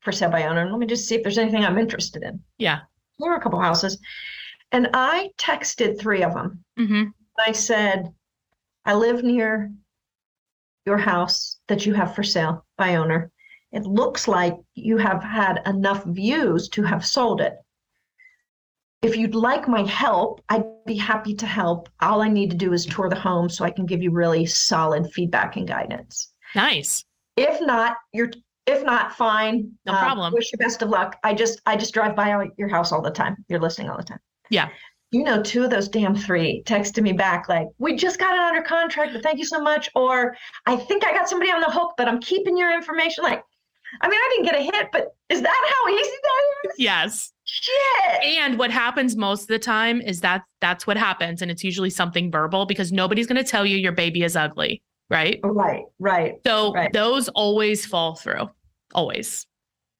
[0.00, 0.60] for sale by owner.
[0.60, 2.40] And let me just see if there's anything I'm interested in.
[2.58, 2.80] Yeah.
[3.18, 3.98] There were a couple houses.
[4.70, 6.64] And I texted three of them.
[6.78, 7.04] Mm-hmm.
[7.44, 8.12] I said,
[8.84, 9.72] I live near
[10.86, 13.32] your house that you have for sale by owner.
[13.74, 17.54] It looks like you have had enough views to have sold it.
[19.02, 21.88] If you'd like my help, I'd be happy to help.
[22.00, 24.46] All I need to do is tour the home so I can give you really
[24.46, 26.32] solid feedback and guidance.
[26.54, 27.04] Nice.
[27.36, 28.30] If not, you're
[28.66, 29.72] if not, fine.
[29.84, 30.32] No uh, problem.
[30.32, 31.16] Wish you best of luck.
[31.24, 33.44] I just I just drive by your house all the time.
[33.48, 34.20] You're listening all the time.
[34.50, 34.68] Yeah
[35.14, 38.40] you know, two of those damn three texted me back like, "We just got it
[38.40, 41.70] under contract, but thank you so much." Or, "I think I got somebody on the
[41.70, 43.44] hook, but I'm keeping your information." Like,
[44.00, 46.74] I mean, I didn't get a hit, but is that how easy that is?
[46.78, 47.32] Yes.
[47.44, 48.24] Shit.
[48.24, 51.90] And what happens most of the time is that that's what happens, and it's usually
[51.90, 55.40] something verbal because nobody's going to tell you your baby is ugly, right?
[55.42, 55.84] Right.
[55.98, 56.34] Right.
[56.46, 56.92] So right.
[56.92, 58.48] those always fall through,
[58.94, 59.46] always.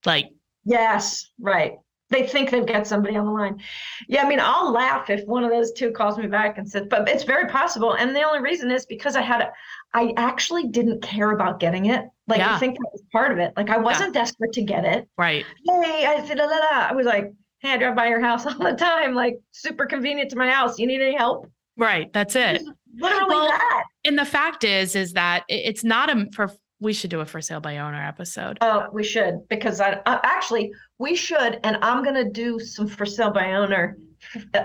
[0.05, 0.31] Like.
[0.65, 1.31] Yes.
[1.41, 1.75] Right
[2.15, 3.61] they think they've got somebody on the line.
[4.09, 6.87] Yeah, I mean, I'll laugh if one of those two calls me back and says,
[6.89, 7.95] but it's very possible.
[7.95, 9.53] And the only reason is because I had, a,
[9.95, 12.05] I actually didn't care about getting it.
[12.27, 12.55] Like, yeah.
[12.55, 13.53] I think that was part of it.
[13.57, 14.23] Like, I wasn't yeah.
[14.23, 15.09] desperate to get it.
[15.17, 15.45] Right.
[15.67, 16.87] Hey, I said, la, la, la.
[16.89, 19.15] I was like, hey, I drive by your house all the time.
[19.15, 20.79] Like, super convenient to my house.
[20.79, 21.49] You need any help?
[21.77, 22.13] Right.
[22.13, 22.63] That's it.
[22.97, 23.85] Literally well, that.
[24.05, 27.41] And the fact is, is that it's not a for we should do a for
[27.41, 28.59] sale by owner episode.
[28.61, 32.87] Oh, we should because I uh, actually we should, and I'm going to do some
[32.87, 33.97] for sale by owner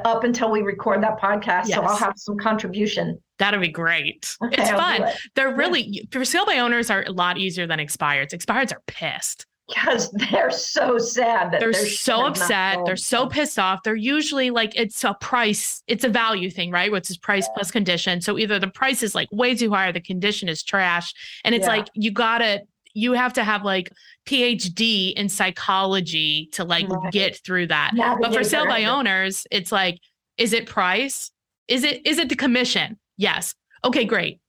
[0.06, 1.68] up until we record that podcast.
[1.68, 1.76] Yes.
[1.76, 3.22] So I'll have some contribution.
[3.38, 4.36] That'll be great.
[4.44, 5.04] Okay, it's I'll fun.
[5.04, 5.18] It.
[5.36, 6.04] They're really yeah.
[6.12, 8.34] for sale by owners are a lot easier than expireds.
[8.34, 9.46] Expireds are pissed.
[9.68, 14.76] because they're so sad that they're so upset they're so pissed off they're usually like
[14.76, 17.54] it's a price it's a value thing right which is price yeah.
[17.54, 20.64] plus condition so either the price is like way too high or the condition is
[20.64, 21.76] trash and it's yeah.
[21.76, 22.62] like you gotta
[23.00, 23.92] you have to have like
[24.26, 27.12] phd in psychology to like right.
[27.12, 30.00] get through that yeah, but for sale by owners it's like
[30.38, 31.32] is it price
[31.68, 34.40] is it is it the commission yes okay great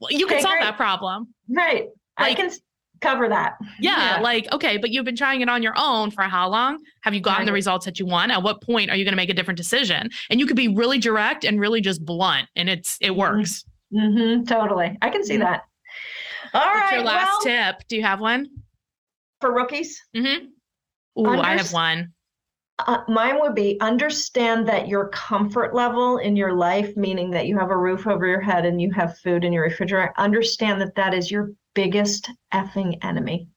[0.00, 0.64] well, you okay, can solve great.
[0.64, 2.50] that problem right like, I can
[3.00, 3.56] cover that.
[3.80, 6.78] Yeah, yeah, like okay, but you've been trying it on your own for how long?
[7.02, 7.46] Have you gotten right.
[7.46, 8.32] the results that you want?
[8.32, 10.10] At what point are you going to make a different decision?
[10.30, 13.18] And you could be really direct and really just blunt, and it's it mm-hmm.
[13.18, 13.64] works.
[13.92, 15.44] Mm-hmm, totally, I can see mm-hmm.
[15.44, 15.62] that.
[16.54, 17.88] All What's right, Your last well, tip.
[17.88, 18.48] Do you have one
[19.40, 20.02] for rookies?
[20.16, 20.46] Mm-hmm.
[21.20, 22.12] Ooh, Underst- I have one.
[22.86, 27.58] Uh, mine would be understand that your comfort level in your life, meaning that you
[27.58, 30.94] have a roof over your head and you have food in your refrigerator, understand that
[30.94, 33.48] that is your biggest effing enemy.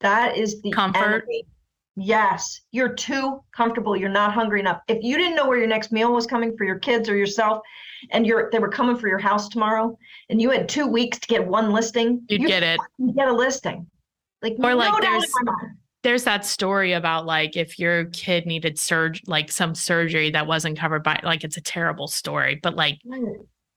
[0.00, 1.24] That is the comfort.
[1.28, 1.44] Enemy.
[1.96, 3.96] Yes, you're too comfortable.
[3.96, 4.80] You're not hungry enough.
[4.88, 7.62] If you didn't know where your next meal was coming for your kids or yourself,
[8.12, 9.96] and you're they were coming for your house tomorrow,
[10.28, 12.80] and you had two weeks to get one listing, you'd you get it.
[12.98, 13.86] You'd get a listing.
[14.42, 15.32] Like or no like there's
[16.02, 20.78] there's that story about like if your kid needed surge like some surgery that wasn't
[20.78, 22.98] covered by like it's a terrible story, but like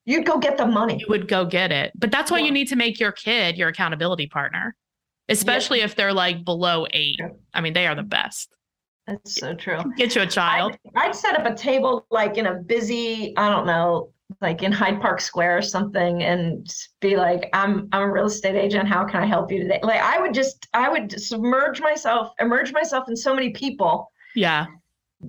[0.06, 0.97] You'd go get the money.
[0.99, 1.93] You would go get it.
[1.95, 2.45] But that's why yeah.
[2.45, 4.76] you need to make your kid your accountability partner,
[5.29, 5.86] especially yeah.
[5.86, 7.17] if they're like below eight.
[7.19, 7.29] Yeah.
[7.53, 8.55] I mean, they are the best.
[9.07, 9.79] That's so true.
[9.97, 10.77] Get you a child.
[10.95, 14.71] I'd, I'd, set up a table like in a busy, I don't know, like in
[14.71, 18.88] Hyde Park Square or something, and be like, "I'm I'm a real estate agent.
[18.88, 22.71] How can I help you today?" Like I would just, I would submerge myself, immerse
[22.71, 24.09] myself in so many people.
[24.36, 24.67] Yeah.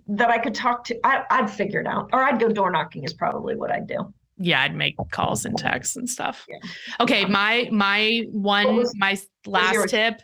[0.09, 0.99] That I could talk to.
[1.05, 3.03] I, I'd figure it out, or I'd go door knocking.
[3.03, 6.45] Is probably what I'd do yeah, I'd make calls and texts and stuff.
[6.49, 6.59] Yeah.
[7.01, 10.21] Okay, my my one was, my last tip.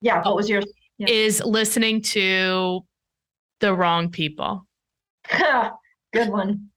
[0.00, 0.66] Yeah, what was yours?
[0.98, 1.08] Yeah.
[1.08, 2.84] Is listening to
[3.60, 4.66] the wrong people.
[6.12, 6.68] Good one.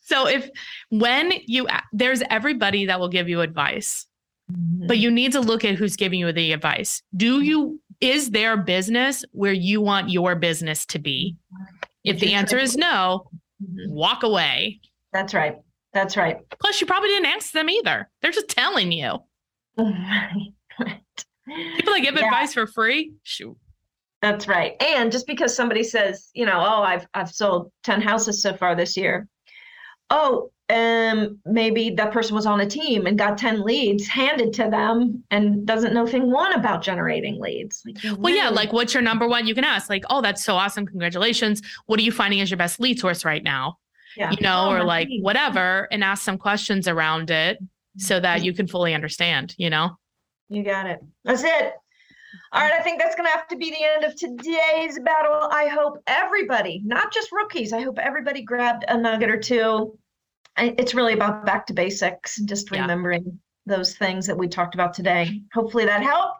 [0.00, 0.48] so if
[0.90, 4.06] when you there's everybody that will give you advice.
[4.50, 4.86] Mm-hmm.
[4.88, 7.02] But you need to look at who's giving you the advice.
[7.16, 11.36] Do you is their business where you want your business to be?
[12.02, 13.28] If the answer is no,
[13.62, 13.92] mm-hmm.
[13.92, 14.80] walk away.
[15.12, 15.56] That's right.
[15.92, 16.38] That's right.
[16.60, 18.08] Plus, you probably didn't ask them either.
[18.22, 19.18] They're just telling you.
[19.78, 20.54] right.
[20.78, 22.26] People that give yeah.
[22.26, 23.56] advice for free, shoot.
[24.22, 24.80] That's right.
[24.80, 28.76] And just because somebody says, you know, oh, I've I've sold 10 houses so far
[28.76, 29.26] this year.
[30.10, 34.68] Oh, um, maybe that person was on a team and got 10 leads handed to
[34.70, 37.82] them and doesn't know thing one about generating leads.
[37.84, 39.46] Like, well, yeah, like what's your number one?
[39.46, 40.86] You can ask, like, oh, that's so awesome.
[40.86, 41.62] Congratulations.
[41.86, 43.78] What are you finding as your best lead source right now?
[44.16, 44.30] Yeah.
[44.30, 47.58] you know, oh, or like whatever, and ask some questions around it
[47.96, 48.44] so that mm-hmm.
[48.46, 49.90] you can fully understand, you know?
[50.48, 51.00] You got it.
[51.24, 51.74] That's it.
[52.52, 55.48] All right, I think that's going to have to be the end of today's battle.
[55.50, 59.98] I hope everybody, not just rookies, I hope everybody grabbed a nugget or two.
[60.56, 63.76] It's really about back to basics, just remembering yeah.
[63.76, 65.42] those things that we talked about today.
[65.54, 66.38] Hopefully that helped.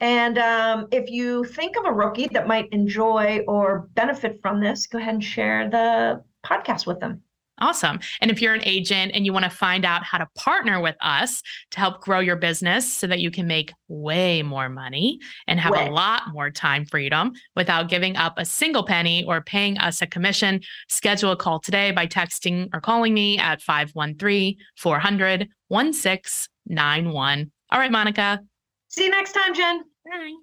[0.00, 4.86] And um, if you think of a rookie that might enjoy or benefit from this,
[4.86, 7.22] go ahead and share the podcast with them.
[7.58, 8.00] Awesome.
[8.20, 10.96] And if you're an agent and you want to find out how to partner with
[11.00, 15.60] us to help grow your business so that you can make way more money and
[15.60, 15.86] have way.
[15.86, 20.06] a lot more time freedom without giving up a single penny or paying us a
[20.06, 27.52] commission, schedule a call today by texting or calling me at 513 400 1691.
[27.70, 28.40] All right, Monica.
[28.88, 29.84] See you next time, Jen.
[30.04, 30.34] Bye.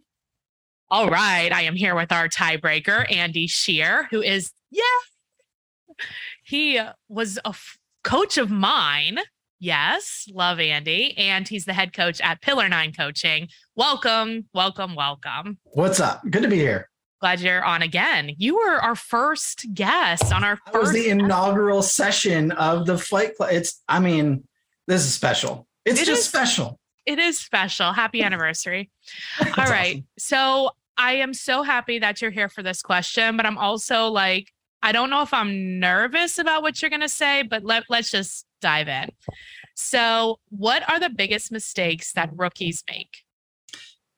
[0.89, 1.51] All right.
[1.51, 4.83] I am here with our tiebreaker, Andy Shear, who is, yeah,
[6.43, 9.19] he uh, was a f- coach of mine.
[9.59, 11.15] Yes, love Andy.
[11.17, 13.47] And he's the head coach at Pillar Nine Coaching.
[13.75, 15.59] Welcome, welcome, welcome.
[15.63, 16.21] What's up?
[16.29, 16.89] Good to be here.
[17.21, 18.31] Glad you're on again.
[18.39, 20.75] You were our first guest on our first.
[20.75, 23.51] It was the inaugural session of the Fight Club.
[23.51, 24.47] It's, I mean,
[24.87, 25.67] this is special.
[25.85, 26.79] It's it just is, special.
[27.05, 27.93] It is special.
[27.93, 28.89] Happy anniversary.
[29.39, 29.97] All right.
[29.97, 30.07] Awesome.
[30.17, 34.51] So I am so happy that you're here for this question, but I'm also like,
[34.83, 38.09] I don't know if I'm nervous about what you're going to say, but let, let's
[38.09, 39.09] just dive in.
[39.75, 43.09] So, what are the biggest mistakes that rookies make?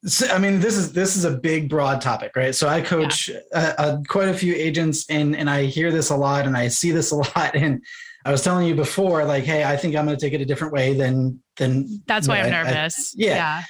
[0.05, 2.55] So, I mean, this is this is a big, broad topic, right?
[2.55, 3.39] So, I coach yeah.
[3.53, 6.67] uh, uh, quite a few agents, and and I hear this a lot, and I
[6.69, 7.55] see this a lot.
[7.55, 7.83] And
[8.25, 10.45] I was telling you before, like, hey, I think I'm going to take it a
[10.45, 12.01] different way than than.
[12.07, 13.13] That's why I'm nervous.
[13.13, 13.35] I, yeah.
[13.35, 13.63] yeah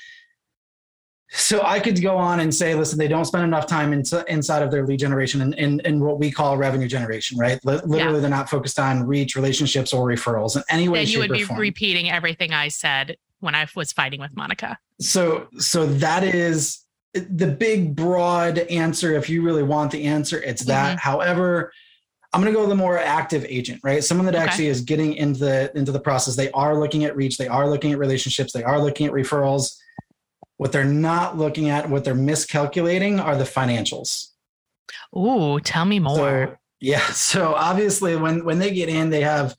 [1.36, 4.62] so I could go on and say, listen, they don't spend enough time in, inside
[4.62, 7.60] of their lead generation and in, in, in, what we call revenue generation, right?
[7.68, 8.22] L- literally, yeah.
[8.22, 11.04] they're not focused on reach, relationships, or referrals in any way.
[11.04, 11.60] Then you would be form.
[11.60, 14.78] repeating everything I said when I was fighting with Monica.
[15.00, 20.66] So, so that is the big broad answer, if you really want the answer, it's
[20.66, 20.98] that.
[20.98, 21.10] Mm-hmm.
[21.10, 21.72] However,
[22.32, 24.04] I'm going to go the more active agent, right?
[24.04, 24.44] Someone that Okay.
[24.44, 26.36] actually is getting into the into the process.
[26.36, 27.38] They are looking at reach.
[27.38, 28.54] They are looking at relationships.
[28.54, 29.78] They are looking at referrals.
[30.58, 34.28] What they're not looking at, what they're miscalculating, are the financials.
[35.18, 36.16] Ooh, tell me more.
[36.16, 37.00] So, yeah.
[37.12, 39.56] So obviously, when when they get in, they have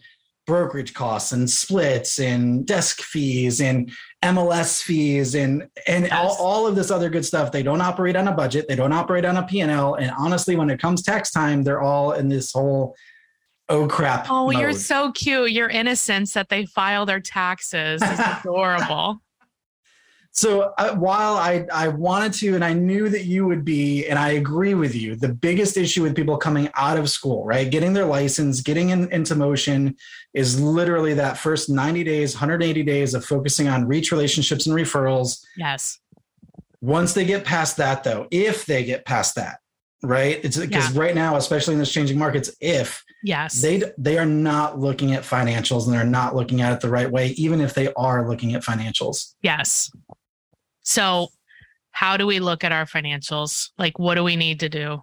[0.47, 3.91] brokerage costs and splits and desk fees and
[4.23, 6.37] MLS fees and and all, Yes.
[6.39, 7.51] all of this other good stuff.
[7.51, 8.67] They don't operate on a budget.
[8.69, 9.95] They don't operate on a P&L.
[9.95, 12.95] And honestly, when it comes tax time, they're all in this whole
[13.71, 14.27] oh crap.
[14.29, 15.51] Oh, you're so cute.
[15.53, 19.23] Your innocence that they file their taxes is adorable.
[20.37, 24.19] So uh, while I, I wanted to, and I knew that you would be, and
[24.19, 27.93] I agree with you, the biggest issue with people coming out of school, right, getting
[27.93, 29.95] their license, getting in, into motion
[30.35, 35.41] is literally that first 90 days, 180 days of focusing on reach relationships and referrals.
[35.57, 36.01] yes.
[36.81, 39.61] Once they get past that, though, if they get past that,
[40.03, 43.63] right, it's because right now, especially in this changing markets, if Yes.
[43.63, 47.11] they they are not looking at financials and they're not looking at it the right
[47.11, 49.35] way, even if they are looking at financials.
[49.43, 49.91] yes.
[50.85, 51.29] So,
[51.91, 53.71] how do we look at our financials?
[53.79, 55.03] Like, what do we need to do?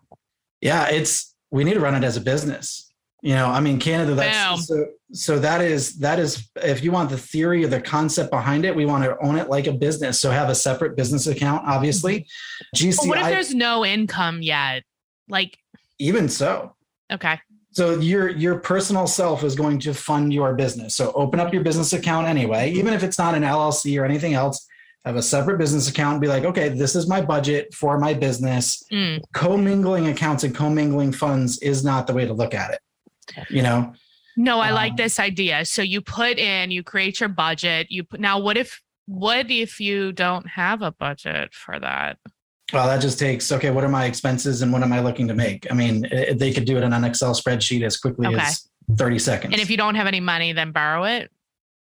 [0.61, 2.91] Yeah, it's we need to run it as a business.
[3.21, 4.15] You know, I mean, Canada.
[4.15, 4.85] That's so.
[5.13, 8.75] So that is that is if you want the theory or the concept behind it,
[8.75, 10.19] we want to own it like a business.
[10.19, 12.27] So have a separate business account, obviously.
[12.75, 14.83] GCI, But what if there's no income yet?
[15.27, 15.57] Like,
[15.99, 16.75] even so.
[17.11, 17.39] okay.
[17.73, 20.95] So your your personal self is going to fund your business.
[20.95, 24.33] So open up your business account anyway, even if it's not an LLC or anything
[24.33, 24.67] else.
[25.05, 28.13] Have a separate business account and be like, okay, this is my budget for my
[28.13, 28.83] business.
[28.91, 32.79] Mm, Commingling accounts and commingling funds is not the way to look at it.
[33.49, 33.93] You know,
[34.37, 35.65] No, I like Um, this idea.
[35.65, 37.87] So you put in, you create your budget.
[37.89, 38.37] You put now.
[38.39, 38.79] What if?
[39.07, 42.17] What if you don't have a budget for that?
[42.71, 43.71] Well, that just takes okay.
[43.71, 45.65] What are my expenses and what am I looking to make?
[45.71, 48.39] I mean, they could do it in an Excel spreadsheet as quickly Okay.
[48.39, 49.51] as thirty seconds.
[49.53, 51.31] And if you don't have any money, then borrow it.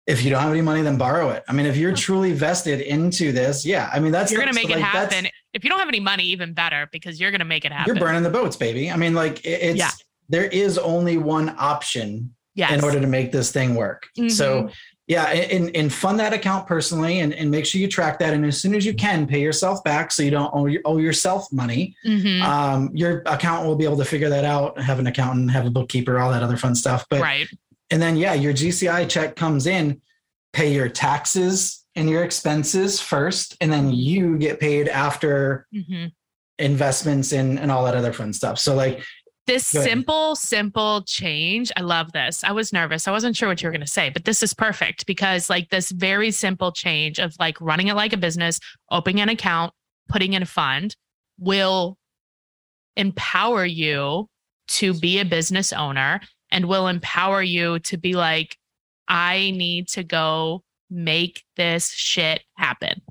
[0.07, 1.43] If you don't have any money, then borrow it.
[1.49, 3.91] I mean, if you're truly vested into this, yeah.
[3.93, 5.27] I mean, that's you're going to make so, it like, happen.
[5.53, 7.95] If you don't have any money, even better because you're going to make it happen.
[7.95, 8.91] You're burning the boats, baby.
[8.91, 9.91] I mean, like it- it's Yeah.
[10.29, 12.73] there is only one option yes.
[12.73, 14.07] in order to make this thing work.
[14.17, 14.31] Mhm.
[14.31, 14.71] So
[15.09, 18.35] yeah, and, and fund that account personally and, and make sure you track that.
[18.35, 21.47] And as soon as you can, pay yourself back so you don't owe, owe yourself
[21.53, 21.95] money.
[22.05, 22.43] Mhm.
[22.43, 25.71] um, your accountant will be able to figure that out have an accountant have a
[25.71, 27.49] bookkeeper all that other fun stuff but right.
[27.91, 30.01] And then yeah your gci check comes in
[30.53, 36.07] pay your taxes and your expenses first and then you get paid after hmm
[36.59, 39.05] investments and, and all that other fun stuff so like
[39.47, 41.71] This simple, simple change.
[41.77, 42.43] I love this.
[42.43, 43.07] I was nervous.
[43.07, 45.69] I wasn't sure what you were going to say, but this is perfect because, like,
[45.69, 48.59] this very simple change of like running it like a business,
[48.91, 49.73] opening an account,
[50.09, 50.97] putting in a fund
[51.39, 51.97] will
[52.97, 54.29] empower you
[54.69, 56.21] to be a business owner
[56.57, 58.57] and will empower you to be like,
[59.07, 63.03] I need to go make this shit happen.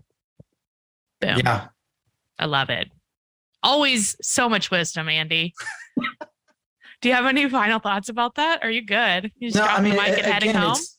[1.22, 1.38] Boom.
[1.46, 1.68] yeah
[2.40, 2.90] I love it.
[3.62, 5.54] Always so much wisdom, Andy.
[7.02, 8.64] Do you have any final thoughts about that?
[8.64, 9.32] Are you good?
[9.38, 10.72] You just no i mean the mic a- and heading again, home?
[10.72, 10.95] it's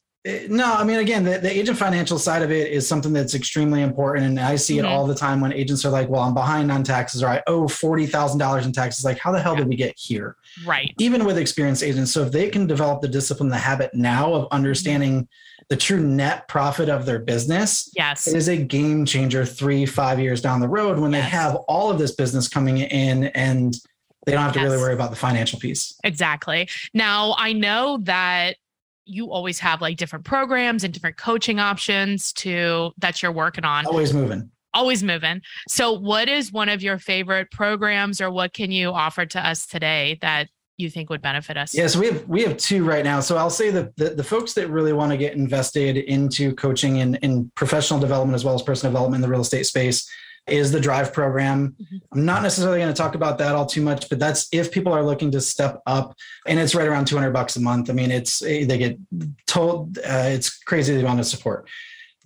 [0.49, 3.83] no, I mean, again, the, the agent financial side of it is something that's extremely
[3.83, 4.27] important.
[4.27, 4.81] And I see Mhm.
[4.81, 7.43] it all the time when agents are like, well, I'm behind on taxes or I
[7.47, 9.05] owe $40,000 in taxes.
[9.05, 10.37] Like, how the hell did we get here?
[10.65, 10.95] Right.
[10.99, 12.12] even with experienced agents.
[12.12, 15.29] So if they can develop the discipline, the habit now of understanding
[15.69, 18.27] the true net profit of their business, Yes.
[18.27, 21.91] it is a game changer three, five years down the road when they have all
[21.91, 23.77] of this business coming in and
[24.25, 25.95] they don't have to really worry about the financial piece.
[26.05, 26.69] Exactly.
[26.95, 28.57] Now, I know that
[29.07, 33.87] you always have like different programs and different coaching options to that you're working on.
[33.87, 34.51] Always moving.
[34.75, 35.40] Always moving.
[35.69, 39.66] So, what is one of your favorite programs or what can you offer to us
[39.66, 41.75] today that you think would benefit us?
[41.75, 43.21] Yeah, so we have we have two right now.
[43.21, 47.01] So I'll say that the, the folks that really want to get invested into coaching
[47.01, 50.11] and, and professional development as well as personal development in the real estate space
[50.47, 51.75] is the drive program.
[51.81, 52.01] Mhm.
[52.13, 54.93] I'm not necessarily going to talk about that all too much, but that's if people
[54.93, 56.15] are looking to step up
[56.47, 57.91] and it's right around 200 bucks a month.
[57.91, 58.99] I mean, it's they get
[59.47, 60.03] told uh,
[60.37, 61.69] it's crazy the amount of support.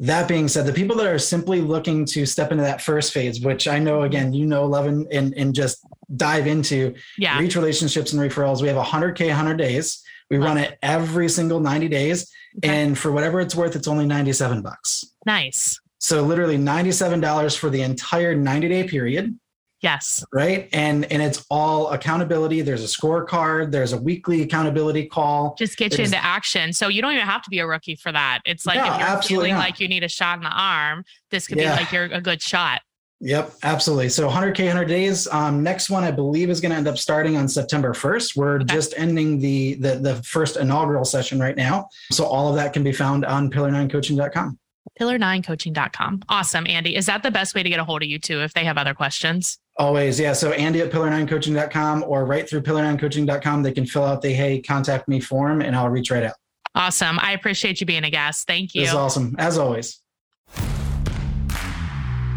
[0.01, 3.41] That being said, the people that are simply looking to step into that first phase,
[3.43, 5.85] which I know again, you know, love and, and, and just
[6.17, 7.39] dive into, Yeah.
[7.39, 8.63] reach relationships and referrals.
[8.63, 10.03] We have 100K, 100 days.
[10.31, 12.31] We run it every single 90 days.
[12.59, 12.69] Okay.
[12.69, 15.05] And for whatever it's worth, it's only 97 bucks.
[15.27, 15.79] Nice.
[16.01, 19.39] So literally $97 for the entire 90 day period.
[19.83, 20.23] Yes.
[20.31, 20.69] Right.
[20.75, 22.61] And and it's all accountability.
[22.61, 25.55] There's a scorecard, there's a weekly accountability call.
[25.59, 26.75] Just get you into action.
[26.75, 28.41] So you don't even have to be a rookie for that.
[28.45, 29.61] It's like No, if you're feeling not.
[29.61, 31.77] like you need a shot in the arm, this could Yeah.
[31.77, 32.83] be like you're a good shot.
[33.23, 34.09] Yep, absolutely.
[34.11, 35.27] So 100K, 100 days.
[35.29, 38.35] Um, next one, I believe, is going to end up starting on September 1st.
[38.37, 38.65] We're okay.
[38.75, 41.89] just ending the, the the first inaugural session right now.
[42.13, 44.59] So all of that can be found on pillar9coaching.com.
[45.01, 46.23] Pillar9coaching.com.
[46.29, 46.95] Awesome, Andy.
[46.95, 48.77] Is that the best way to get a hold of you too if they have
[48.77, 49.59] other questions?
[49.79, 50.35] Always, yeah.
[50.35, 53.63] So Andy at pillar9coaching.com or right through pillar9coaching.com.
[53.63, 56.35] They can fill out the hey, contact me form and I'll reach right out.
[56.75, 57.19] Awesome.
[57.21, 58.47] I appreciate you being a guest.
[58.47, 58.83] Thank you.
[58.83, 59.35] This is awesome.
[59.39, 60.03] As always.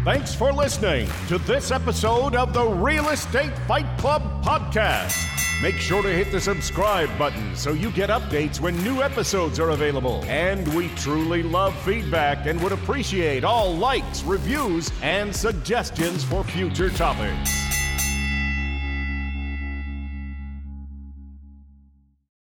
[0.04, 5.16] Thanks for listening to this episode of the Real Estate Fight Club podcast.
[5.62, 9.70] Make sure to hit the subscribe button so you get updates when new episodes are
[9.70, 10.22] available.
[10.26, 16.90] And we truly love feedback and would appreciate all likes, reviews, and suggestions for future
[16.90, 17.83] topics.